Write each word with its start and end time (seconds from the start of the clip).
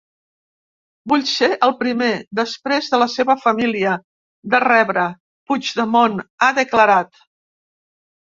Vull 1.11 1.25
ser 1.31 1.49
el 1.67 1.73
primer, 1.81 2.07
després 2.39 2.87
de 2.93 2.99
la 3.01 3.07
seva 3.17 3.35
família, 3.43 3.93
de 4.55 4.63
rebre 4.65 5.05
Puigdemont, 5.53 6.17
ha 6.41 6.51
declarat. 6.61 7.23